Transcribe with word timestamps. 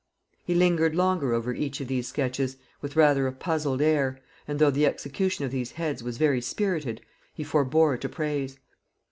He 0.43 0.55
lingered 0.55 0.95
longer 0.95 1.31
over 1.31 1.53
each 1.53 1.79
of 1.79 1.87
these 1.87 2.07
sketches, 2.07 2.57
with 2.81 2.95
rather 2.95 3.27
a 3.27 3.31
puzzled 3.31 3.83
air, 3.83 4.19
and 4.47 4.57
though 4.57 4.71
the 4.71 4.87
execution 4.87 5.45
of 5.45 5.51
these 5.51 5.73
heads 5.73 6.01
was 6.01 6.17
very 6.17 6.41
spirited, 6.41 7.01
he 7.35 7.43
forbore 7.43 7.99
to 7.99 8.09
praise. 8.09 8.57